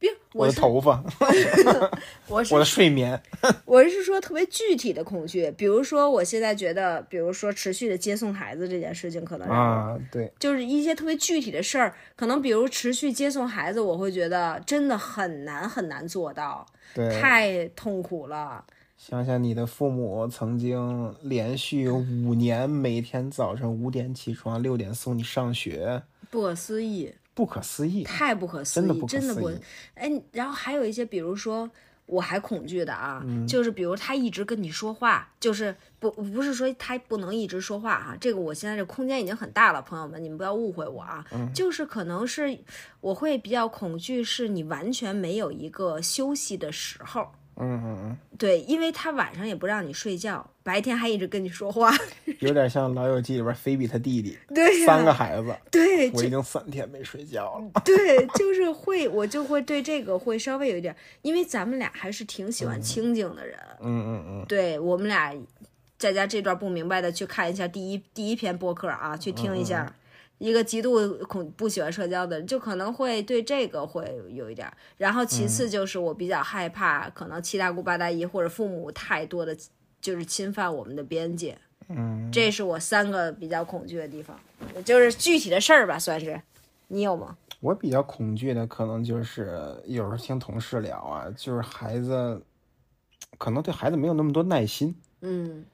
[0.00, 1.00] 别，我我的头发
[2.26, 3.20] 我是我的睡眠，
[3.64, 18.64] 我是说特别具体的恐惧，比如说我现在觉得，比如说持续的接送孩子这件事情，可能啊，对，就是一些特别具体的事儿，可能比如持续接送孩子，我会觉得真的很难很难做到，对，太痛苦了。
[18.96, 28.04] 想想你的父母曾经连续五年每天早上五点起床，六点送你上学，不可思议，不可思议。
[28.04, 29.50] 太不可思议，真的不。
[29.94, 31.70] 哎，然后还有一些，比如说
[32.06, 42.58] 我还恐惧的啊，嗯就是比如他一直跟你说话，就是不不是说他不能一直说话哈、这个我现在这空间已经很大了，朋友们，你们不要误会我啊，嗯就是可能是
[43.00, 47.30] 我会比较恐惧，是你完全没有一个休息的时候。
[47.60, 51.90] 嗯嗯嗯对，因为他晚上也不让你睡觉，白天还一直跟你说话。
[52.26, 57.82] 嗯， 有点像《老友记》里边菲比他弟弟，对呀三个孩子，对，我已经三天没睡觉了。
[57.84, 63.58] 对，就是会，我就会对这个会稍微有一点，因为咱们俩还是挺喜欢清静的人。
[63.80, 65.34] 嗯嗯嗯，对我们俩，
[65.98, 69.94] 在家这段不明白的去看一下第一第一篇播客啊，去听一下。
[70.40, 74.74] 一个极度恐不喜欢社交的人，就可能会对这个会有一点儿。
[74.96, 79.54] 然后其次就是我比较害怕，可能七大姑八大姨或者父母太多的，
[80.00, 81.56] 就是侵犯我们的边界。
[81.88, 84.34] 嗯，这是我三个比较恐惧的地方，
[84.82, 86.40] 就是具体的事儿吧，算是。
[86.88, 87.36] 你有吗？
[87.60, 92.42] 我比较恐惧的可能就是有时候听同事聊啊，就是孩子
[93.36, 94.96] 可能对孩子没有那么多耐心。
[95.20, 95.64] 嗯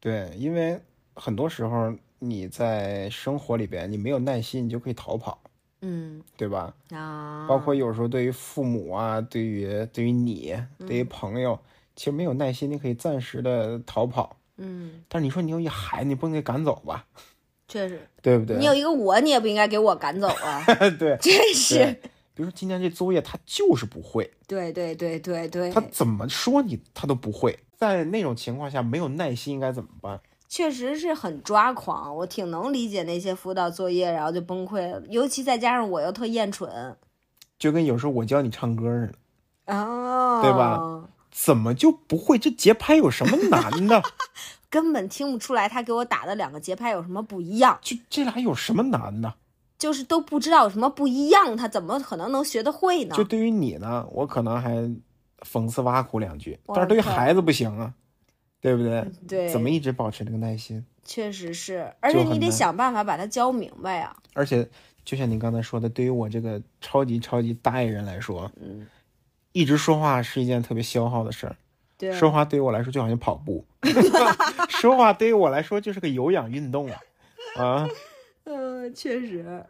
[0.00, 0.80] 对，因为
[1.14, 5.40] 很多时候你在生活里边，你没有耐心，你就可以逃跑，
[5.82, 6.74] 嗯对吧？
[6.90, 11.58] 啊，包括有时候对于父母啊，对于对于你，对于朋友，
[11.94, 14.36] 其实没有耐心，你可以暂时的逃跑。
[14.58, 17.06] 嗯，但是你说你有一孩子，你不能给赶走吧？
[17.68, 18.56] 确实，对不对？
[18.56, 20.64] 你有一个我，你也不应该给我赶走啊，
[20.98, 22.00] 对 真是。
[22.34, 27.58] 比如说今天这作业他就是不会，对对对对对，他怎么说你他都不会。
[27.76, 30.20] 在那种情况下，没有耐心应该怎么办？
[30.48, 36.96] 确实是很抓狂，我挺能理解那些辅导作业然后就崩溃了，尤其再加上我又特厌蠢，
[37.58, 39.12] 就跟有时候我教你唱歌似
[39.66, 41.08] 的，哦，对吧？
[41.30, 42.38] 怎么就不会？
[42.38, 44.02] 这节拍有什么难的？
[44.70, 49.34] 根本听不出来他给我打的两个节拍有什么不一样，就这俩有什么难的？
[49.78, 53.22] 就是都不知道有什么不一样，他怎么可能能学得会呢就？
[53.22, 54.70] 对于你呢，我可能还
[55.40, 57.92] 讽刺挖苦两句，但是对于孩子不行啊，
[58.60, 59.04] 对不对？
[59.26, 60.84] 对，怎么一直保持这个耐心？
[61.04, 64.16] 确实是，而且你得想办法把它教明白啊。
[64.34, 64.68] 而且
[65.04, 68.86] 就像您刚才说的，对于我这个超级超级大爷人来说，嗯，
[69.52, 71.56] 一直说话是一件特别消耗的事儿。
[71.96, 73.64] 对，说话对于我来说就好像跑步，
[74.68, 77.00] 说话对于我来说就是个有氧运动啊
[77.56, 77.88] 啊！
[78.44, 79.64] 嗯，确实。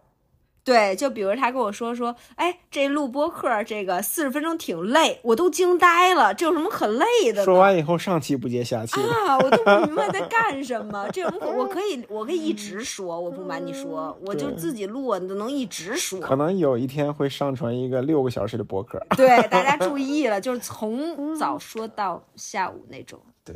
[0.66, 7.44] 对，就比如他跟我说说，哎，这录播课这个四十分钟挺累，我都惊呆了，这有什么可累的？
[7.44, 11.09] 说完以后上气不接下气，啊，我都不明白在 干什么。
[11.12, 11.52] 这有什么可？
[11.52, 16.18] 我可以，我可以一直说，我不瞒你说，我就自己录，你都能一直说。
[16.18, 19.00] 可能有一天会上传一个六个小时的播客。
[19.16, 23.20] 对，大家 注意了，就是从早说到下午那种。
[23.44, 23.55] 对，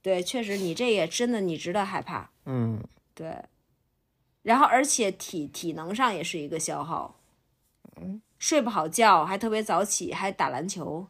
[0.00, 2.30] 对，确实，你这也真的，你值得害怕。
[2.46, 2.80] 嗯，
[3.12, 3.34] 对，
[4.42, 7.16] 然后而且体体能上也是一个消耗，
[7.96, 8.20] 嗯。
[8.38, 11.06] 睡不好觉，还特别早起，还打篮球，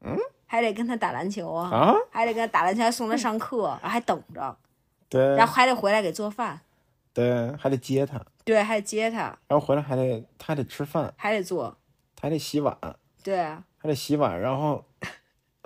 [0.00, 4.56] 嗯，还得跟他打篮球啊，啊，还得跟他打篮球，还送他上课，然后还等着，
[5.10, 5.36] 对。
[5.36, 6.58] 然后还得回来给做饭，
[7.12, 11.76] 对，还得接他，对，还得接他，然后回来还得他还得吃饭，还得做，
[12.16, 12.74] 他还得洗碗，
[13.22, 14.82] 对啊，还得洗碗，然后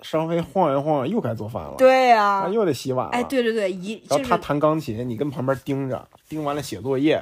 [0.01, 3.11] 稍微晃一晃又该做饭了，对呀，啊，又得洗碗了。
[3.11, 7.15] 哎，对对对，一然后他弹钢琴，你跟旁边盯着，盯完了写作业，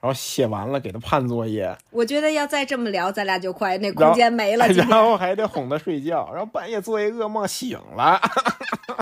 [0.00, 4.66] 然后写完了给他判作业，我觉得要再这么聊，咱俩就快那空间没了。
[4.68, 8.20] 今然后还得哄他睡觉，然后半夜做一噩梦醒了，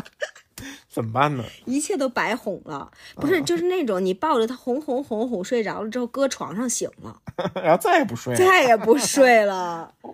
[0.88, 1.44] 怎么办呢？
[1.64, 7.16] 一切都白哄了，不是，就是那种你抱着他哄哄哄哄睡着了之后，搁床上醒了。
[7.62, 8.38] 然后再也不睡了。
[8.38, 9.92] 再也不睡了。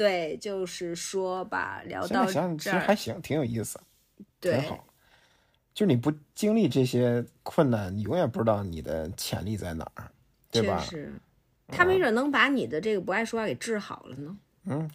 [0.00, 3.78] 对，就是说吧，聊到这儿，实还行，挺有意思，
[4.40, 4.86] 挺好。
[5.74, 10.10] 就你不经历这些困难，你永远不知道你的潜力在哪儿，
[10.50, 10.78] 对吧？
[10.78, 11.12] 确实，
[11.68, 14.38] 他没准能把你的这个不爱说话给治好了呢。
[14.64, 14.90] 嗯，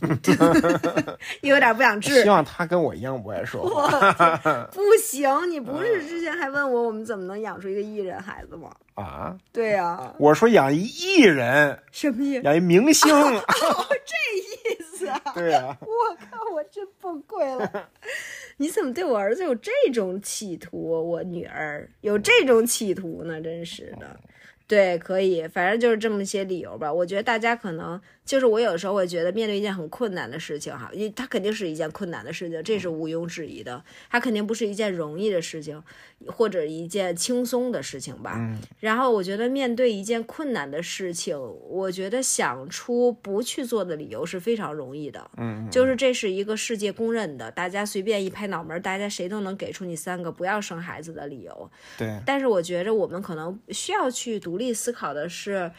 [1.42, 4.66] 有点不想治希，望他跟我一样不爱说话。
[4.72, 8.70] 不行，你不是之前还问我我们怎么能养出一个艺人孩子吗？
[8.94, 9.36] 啊！
[9.52, 13.08] 对呀、我说养一艺人，什么意养一明星，
[14.04, 15.20] 这意思啊？
[15.34, 15.86] 对呀、我
[16.30, 17.88] 靠，我真崩溃了！
[18.58, 20.78] 你怎么对我儿子有这种企图？
[21.10, 23.40] 我女儿有这种企图呢？
[23.40, 24.20] 真是的。
[24.72, 26.90] 对，可以，反正就是这么些理由吧。
[26.90, 33.84] 我觉得大家可能就是我有时候会觉得面对一件很困难的事情哈，因为它肯定是一件困难的事情，这是毋庸置疑的。
[34.08, 35.82] 它肯定不是一件容易的事情，
[36.26, 38.36] 或者一件轻松的事情吧。
[38.38, 45.30] 嗯然后我觉得面对一件困难的事情，我觉得想出不去做的理由是非常容易的。
[45.36, 51.70] 嗯，就是这是一个世界公认的，大家随便一拍脑门，大家谁都能给出你三个不要生孩子的理由。
[51.98, 55.72] 对，但是我觉着我们可能需要去独立思考的是，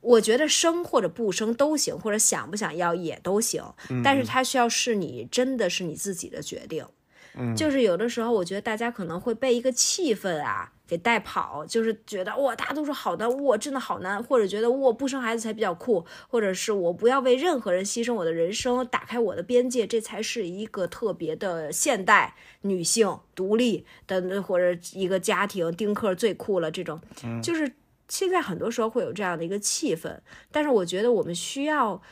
[0.00, 3.62] 我觉得生或者不生都行，或者想不想要也都行，
[4.02, 6.86] 但是它需要是你真的是你自己的决定。
[7.34, 7.54] 嗯。
[7.54, 26.98] 就是有的时候，我觉得大家可能会被一个气氛啊给带跑，就是觉得哇，大家都说好的，哇，真的好难，或者觉得我不生孩子才比较酷，或者是我不要为任何人牺牲我的人生，打开我的边界，这才是一个特别的现代女性独立的，或者一个家庭丁克最酷了这种，
[27.42, 27.70] 就是
[28.08, 30.18] 现在很多时候会有这样的一个气氛，
[30.50, 32.02] 但是我觉得我们需要。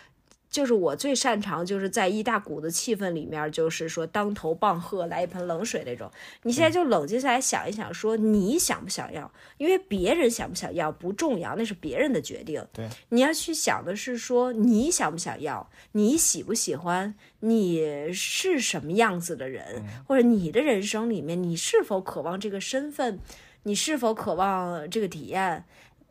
[0.51, 6.09] 就是我最擅长，就是在一大股子气氛里面，就是说当头棒喝，来一盆冷水那种。
[6.45, 9.29] 你现在就冷静下来想一想，说你想不想要？
[9.57, 12.65] 因为别人想不想要不重要，那是别人的决定。
[12.73, 23.19] 对，你要去想的是说你想不想要，你喜不喜欢，你是什么样子的人，或者你的人生里面你是否渴望这个身份，
[23.65, 25.65] 你是否渴望这个体验，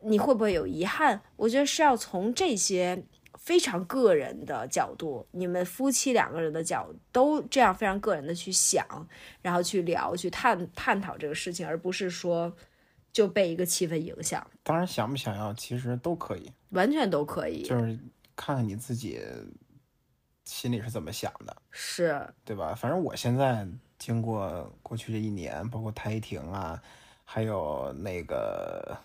[0.04, 1.20] 你会不会有遗憾？
[1.36, 3.04] 我觉得是要从这些。
[3.36, 8.86] 非常个人的角度，你们夫妻两个人的角都这样非常个人的去想，
[9.42, 12.50] 然后去聊、去探探讨这个事情，而不是说
[13.12, 17.64] 就被一个气氛影响，当然想不想要其实都可以，完全都可以。
[17.64, 17.98] 就是
[18.34, 19.20] 看看你自己
[20.46, 22.74] 心里是怎么想的，是，对吧？
[22.74, 26.80] 反正我现在经过过去这一年，包括胎停啊，
[27.24, 28.96] 还有那个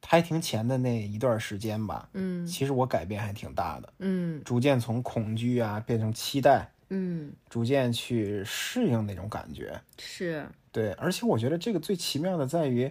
[0.00, 9.80] 胎停前的那一段时间吧，嗯其实我改变还挺大的，嗯逐渐从恐惧啊变成期待，嗯，逐渐去适应那种感觉。
[9.98, 12.90] 是对，而且我觉得这个最奇妙的在于，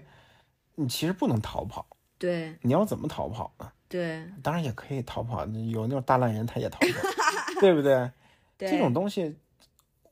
[0.76, 3.72] 你其实不能逃跑，对你要怎么逃跑呢？
[3.90, 6.88] 对当然也可以逃跑，有那种大烂人他也逃跑，
[7.62, 8.12] 对不对？
[8.58, 9.38] 对，这种东西，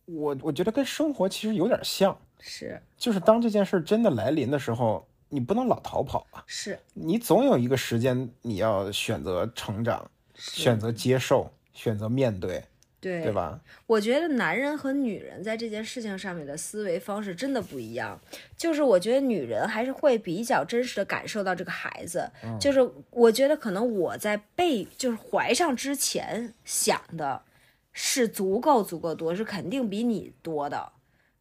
[0.06, 12.64] 我我觉得跟生活其实有点像，是就是当这件事真的来临的时候，你不能老逃跑啊，是你总有一个时间你要选择成长，选择接受，选择面对，
[13.02, 13.60] 对对吧？
[13.88, 18.20] 我觉得男人和女人在这件事情上面的思维方式真的不一样。
[18.56, 22.80] 就是我觉得女人还是会比较真实的感受到这个孩子，就是
[23.12, 27.42] 我觉得可能我在被就是怀上之前想的
[27.92, 30.92] 是足够足够多，是肯定比你多的。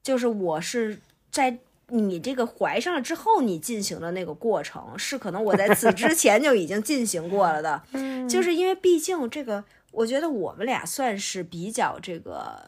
[0.02, 0.98] 就是我是
[1.30, 7.82] 在你这个怀上了之后，你进行的那个过程，是可能我在此之前就已经进行过了的。
[8.28, 12.58] 就是因为毕竟这个，我觉得我们俩算是比较这个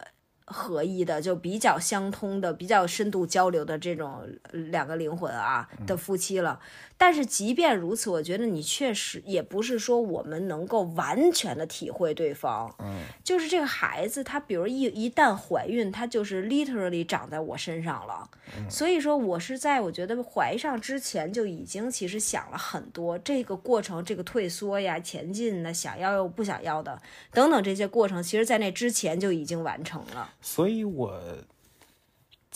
[0.45, 6.59] 合一的，就比较相通的、比较深度交流的这种呃两个灵魂啊的夫妻了。
[6.97, 12.73] 但是即便如此，我觉得你确实也不是说我们能够完全的体会对方。
[12.79, 18.27] 嗯，就是这个孩子，他比如一一旦怀孕，他就是 literally 长在我身上了。
[18.57, 26.99] 嗯所以说我是在我觉得怀上之前就已经其实想了很多这个过程，这个退缩呀、前进呢、想要又不想要的
[27.31, 30.33] 等等这些过程，其实在那之前就已经完成了。
[30.41, 31.21] 所以我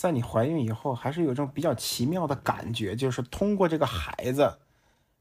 [0.02, 4.58] 在你怀孕以后，还是有一种比较奇妙的感觉，就是通过这个孩子，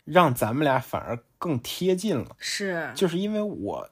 [0.05, 2.89] 让咱们俩反而更贴近了，是。
[2.95, 3.87] 就是因为我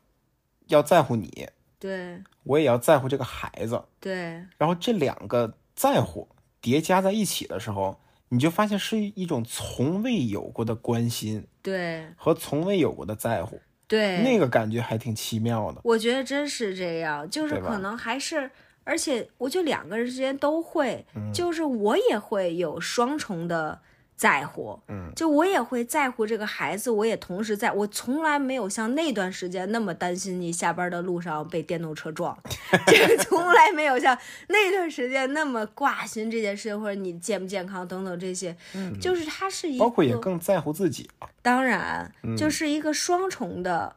[0.66, 1.48] 要在乎你，
[1.78, 2.24] 对。
[2.44, 4.44] 我也要在乎这个孩子，对。
[4.58, 6.28] 然后这两个在乎
[6.60, 8.00] 叠加在一起的时候，
[8.30, 12.08] 你就发现是一种从未有过的关心对。
[12.18, 15.82] 和从未有过的在乎，对，那个感觉还挺奇妙的。
[15.84, 18.50] 我觉得真是这样，就是可能还是，
[18.90, 21.32] 而且我觉得两个人之间都会，嗯。
[21.32, 23.80] 就是我也会有双重的
[24.16, 32.38] 在乎，嗯，就我也会在乎这个孩子，我也同时在，我从来没有像那段时间那么担心你下班的路上被电动车撞，
[32.88, 34.18] 这个从来没有像
[34.50, 39.00] 那段时间那么挂心这件事，或者你健不健康等等这些，嗯。
[39.00, 41.30] 就是他是一个，包括也更在乎自己了。
[41.42, 43.96] 当然，就是一个双重的、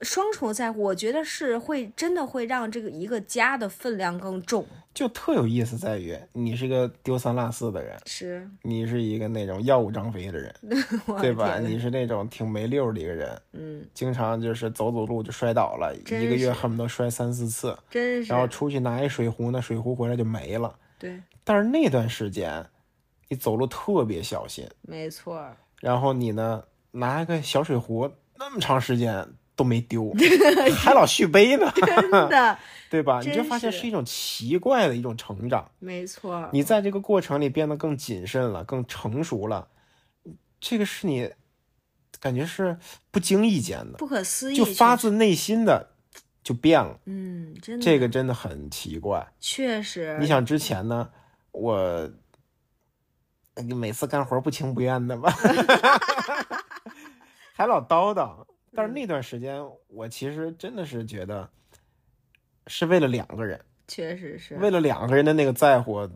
[0.00, 0.82] 双重在乎。
[0.82, 4.66] 我觉得是会真的会让这个一个家的分量更重。
[4.92, 10.54] 就特有意思在于，你是个丢三落四的人，是，你是一个那种耀武张飞的人，
[11.20, 11.58] 对吧？
[11.58, 20.72] 你是那种挺没溜的一个人，嗯，经常就是走走路就摔倒了，一个月恨不得摔三四次，真是然后出去拿一水壶，那水壶回来就没了。
[20.96, 22.64] 对，但是那段时间，
[23.28, 25.44] 你走路特别小心，没错，
[25.80, 26.62] 然后你呢，
[26.92, 28.08] 拿一个小水壶
[28.38, 29.26] 那么长时间
[29.56, 30.12] 都没丢，
[30.76, 32.58] 还老续杯呢，真的，
[32.90, 33.20] 对吧？
[33.20, 35.70] 你就发现是是一种奇怪的一种成长。
[35.78, 39.68] 没错，你在这个过程里变得更谨慎了，更成熟了，
[40.60, 41.30] 这个是你
[42.20, 42.78] 感觉是
[43.10, 45.90] 不经意间的，不可思议，就发，自内心的
[46.42, 46.98] 就变了。
[47.04, 49.32] 嗯，真的，这个真的很奇怪。
[49.38, 51.10] 确实，你想之前呢，
[51.52, 52.10] 我
[53.56, 55.30] 你每次干活不情不愿的吧，
[57.54, 58.44] 还老叨叨。
[58.74, 61.48] 但是那段时间，我其实真的是觉得
[62.66, 66.08] 是为了两个人，确实是，为了两个人的那个在乎，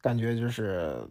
[0.00, 1.06] 感觉就是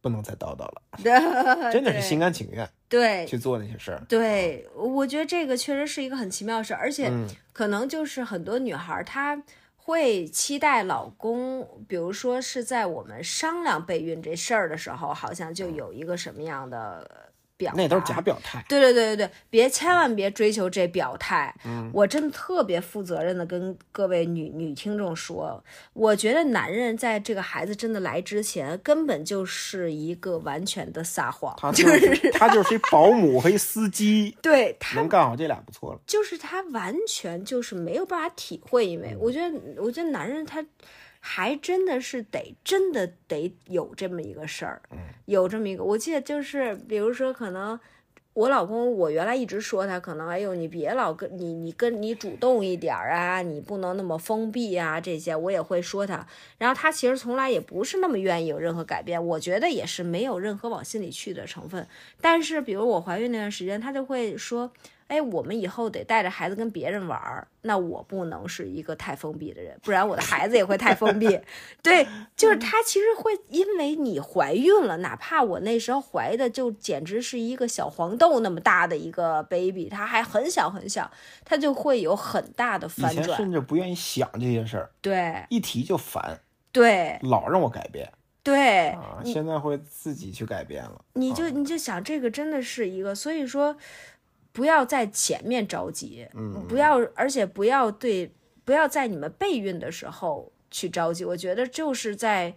[0.00, 3.24] 不能再叨叨了， 真的是心甘情愿对。
[3.26, 4.02] 去做那些事儿。
[4.08, 9.42] 对，我觉得这个确实是一个很奇妙的事儿，而且嗯，可能就是很多女孩儿她
[9.76, 17.29] 会期待老公，比如说是在我们商量备孕这事儿的时候，好像就有一个什么样的
[17.74, 18.64] 那都是假表态。
[18.68, 21.54] 对对对对对，别千万别追求这表态。
[21.64, 36.00] 嗯，我真的特别负责任的跟各位女女听众说，我觉得男人在这个孩子真的来之前，根本就是一个完全的撒谎，他就就是他就是一保姆和一司机， 对他能干好这俩不错了。
[36.06, 40.64] 就是他完全就是没有办法体会，因嗯为我觉得，我觉得男人他
[41.20, 47.78] 还真的是得真的得有这么一个事儿，嗯有这么一个，我记得就是比如说可能。
[48.32, 56.24] 我老公，我原来一直说他可能，哎呦，你别老跟你，你跟你主动一点儿啊，你不能那么封闭啊，这些我也会说他。
[56.56, 61.84] 然后他其实从来也不是那么愿意有任何改变，我觉得也是没有任何往心里去的成分。
[62.20, 64.70] 但是比如我怀孕那段时间，他就会说，
[65.10, 71.26] 哎，我们以后得带着孩子跟别人玩儿，那我不能是一个太封闭的人，不然我的孩子也会太封闭。
[71.82, 72.06] 对，
[72.36, 81.10] 就是他其实会因为你怀孕了，哪怕我那时候怀的就简直是一个小黄豆那么大的一个 baby，他还很小很小，
[81.44, 83.36] 他就会有很大的反转。
[83.36, 86.40] 甚至不愿意想这些事儿，对一提就烦，
[86.70, 88.08] 对老让我改变
[88.42, 89.20] 对，啊！
[89.22, 91.04] 现在会自己去改变了。
[91.12, 93.76] 你就你就想这个真的是一个，所以说
[94.52, 98.30] 不要在前面着急，嗯，不要，而且不要对，
[98.64, 101.24] 不要在你们备孕的时候去着急。
[101.24, 102.54] 我觉得就是在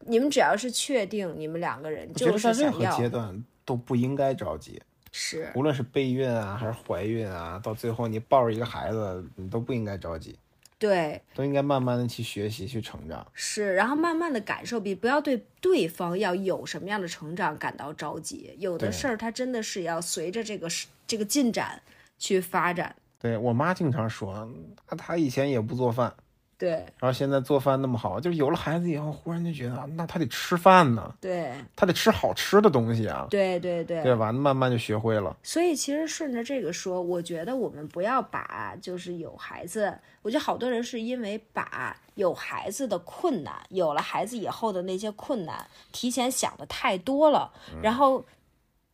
[0.00, 4.80] 你们只要是确定你们两个人就是得在任何想要，阶段都不应该着急，
[5.12, 5.50] 是。
[5.54, 10.38] 无论是备孕啊还是怀孕啊，到最后你抱着一个孩子，你都不应该着急，
[10.80, 13.24] 对，都应该慢慢的去学习去成长。
[13.34, 18.56] 是，然后慢慢的感受，比不要对对方要有什么样的成长感到着急。
[18.58, 21.82] 有的事儿它真的是要随着这个时这个进展
[22.18, 22.96] 去发展。
[23.20, 24.50] 对我妈经常说，
[24.86, 26.14] 她她以前也不做饭，
[26.60, 34.30] 对然后现在做饭那么好，就是有了孩子以后，忽然就觉得，啊那他得吃饭呢，对他得吃好吃的东西啊，对对对对吧？
[34.30, 35.34] 慢慢就学会了。
[35.42, 47.50] 所以其实顺着这个说，我觉得我们不要把就是有孩子，我觉得好多人是因为把有孩子的困难，有了孩子以后的那些困难，提前想的太多了，
[47.82, 48.22] 然后。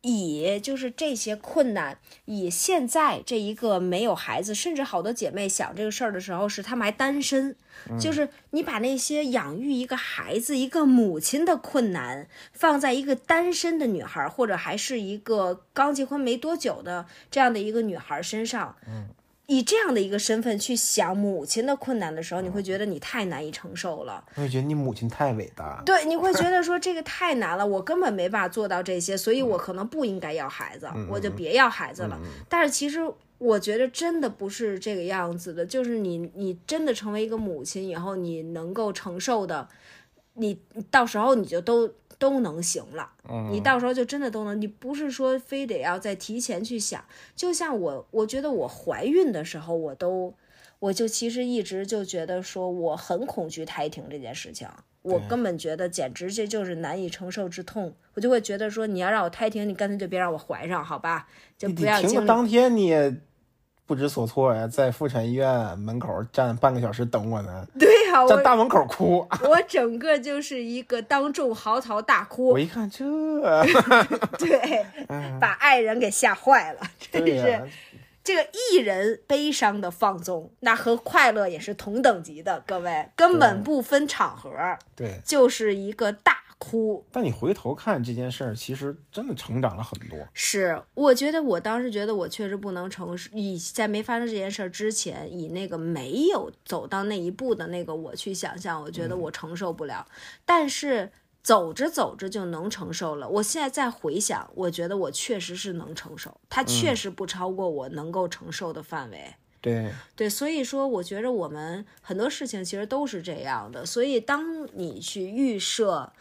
[0.01, 7.55] 以就是这些困难，以现在这一个没有孩子，甚至好多姐妹想这个事儿的时候，是她们还单身，
[7.99, 18.75] 就是你把那些养育一个孩子、一个母亲的困难，放在一个单身的女孩儿，或者还是一个刚结婚没多久的这样的一个女孩儿身上，
[19.47, 24.23] 以这样的一个身份去想母亲的困难的时候，你会觉得你太难以承受了。
[24.35, 32.19] 你会觉得你母亲太伟大，对，你会觉 得说这个太难了，我根本没办法做到这些，所以我可能不应该要孩子，我就别要孩子了。
[32.49, 32.99] 但是其实
[33.37, 39.69] 我觉得真的不是这个样子的，就是你你真的成为一个母亲以后，你能够承受的，
[40.33, 43.11] 你你到时候你就都都能行了。
[43.51, 47.03] 你到时候就真的都能，你不是说非得要再提前去想。
[47.35, 50.33] 就像我，我觉得我怀孕的时候，我都，
[50.79, 54.67] 我就其实一直就觉得说我很恐惧胎停这件事情，
[55.01, 57.93] 我根本觉得简直这就是难以承受之痛。
[58.13, 61.27] 我就会觉得说，你要让我胎停，你干脆就别让我怀上，好吧？
[61.57, 62.13] 就不要经历。
[62.13, 63.15] 停了当天你也
[63.87, 69.25] 不知所措呀，在妇产医院门口站半个小时等我呢， 对呀、我站大门口哭。
[69.43, 73.05] 我整个就是一个当众嚎啕大哭我，一看这，
[74.37, 74.85] 对，
[75.39, 76.81] 把爱人给吓坏了，
[77.11, 77.61] 真是。
[78.23, 84.51] 这个艺人悲伤的放纵，那和快乐也是同等级的，各位根本不分场合，
[84.97, 85.21] 对。
[85.23, 87.05] 就是一个大哭。
[87.11, 90.17] 但你回头看这件事儿，其实真的成长了很多。
[90.33, 100.05] 是，我觉得我当时觉得我确实不能承受，以在没发生这件事儿之前，以那个没有走到那一步的那个我去想象，我觉得我承受不了。
[100.45, 101.11] 但是
[101.43, 103.29] 走着走着就能承受了。
[103.29, 109.33] 我现在再回想，我觉得我确实是能承受，它确实不超过我能够承受的范围。
[109.59, 113.85] 对，对，所以说，我觉着我们很多事情其实都是这样的。
[113.85, 116.13] 所以，当你去预设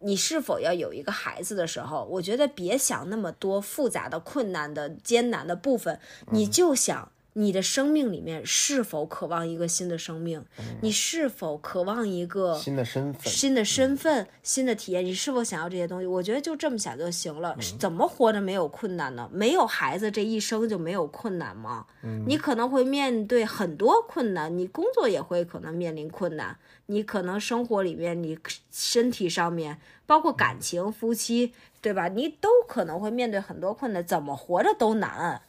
[0.00, 5.98] 你是否要有一个孩子的时候，我觉得别想那么多复杂的、困难的、艰难的部分，
[6.30, 7.12] 你就想。
[7.34, 10.44] 你的生命里面是否渴望一个新的生命？
[10.80, 15.04] 你是否渴望一个新的身份、新的身份、新的体验？
[15.04, 16.06] 你是否想要这些东西？
[16.06, 17.56] 我觉得就这么想就行了。
[17.78, 19.28] 怎么活着没有困难呢？
[19.32, 21.86] 没有孩子这一生就没有困难吗？
[22.26, 28.36] 你可能会面对很多困难，你工作也会可能面临困难，你可能生活里面、你
[28.72, 32.08] 身体上面，包括感情、夫妻，对吧？
[32.08, 35.42] 你都可能会面对很多困难，怎么活着都难。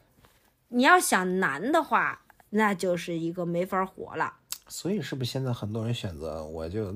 [0.72, 4.34] 你要想难的话，那就是一个没法活了。
[4.68, 6.96] 所以是不是现在很多人选择我就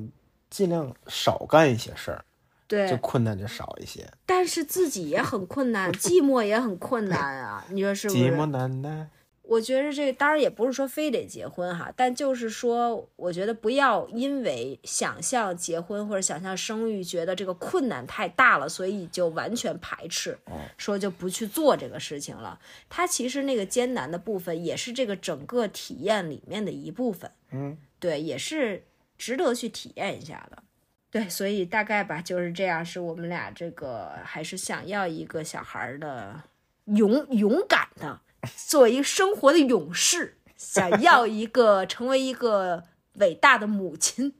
[0.49, 2.23] 尽量少干一些事儿，
[2.67, 4.09] 对，就困难就少一些。
[4.25, 8.19] 但是自己也很困难， 寂寞也很困难啊，你说是不是？
[8.19, 9.09] 寂寞难耐。
[9.47, 20.37] 我觉得这当然也不是说非得结婚哈，但就是说，我觉得不要因为想象结婚或者想象生育，觉得这个困难太大了，所以就完全排斥，
[20.77, 22.59] 说就不去做这个事情了。
[22.89, 27.29] 它其实那个艰难的部分，也是这个整个体验里面的一部分。
[27.51, 28.83] 嗯，对，也是
[29.17, 30.63] 值得去体验一下的。
[31.11, 36.41] 对，所以大概吧，就是这样，是我们俩这个还是想要一个小孩的
[36.85, 38.19] 勇勇敢的。
[38.67, 42.83] 作为一个生活的勇士， 想要一个成为一个
[43.15, 44.33] 伟大的母亲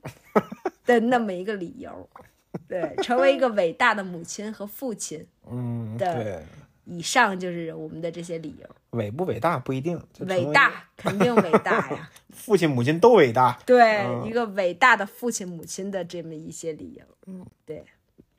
[0.86, 2.10] 的那么一个理由，
[2.68, 6.44] 对，成为一个伟大的母亲和父亲，嗯，对，
[6.86, 8.70] 以上就是我们的这些理由。
[8.92, 13.60] 伟不伟大不一定，伟大肯定伟大呀， 父亲母亲都伟大。
[13.66, 17.04] 对，一个伟大的父亲母亲的这么一些理由。
[17.28, 17.84] 嗯，对，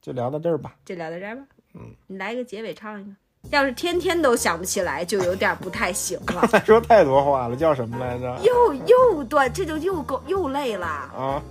[0.00, 1.46] 就聊到这儿吧，就聊到这儿吧。
[1.74, 3.10] 嗯，你来一个结尾唱一个。
[3.50, 6.48] 要是天天都想不起来，就有点不太行了。
[6.64, 8.38] 说太多话了，叫什么来着？
[8.42, 11.42] 又又断，这就又够又累了啊！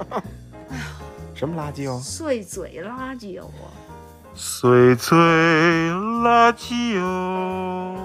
[0.70, 0.84] 哎呀，
[1.34, 2.00] 什么垃圾哦？
[2.04, 3.46] 碎嘴垃圾哦！
[4.34, 7.96] 碎嘴垃圾哦！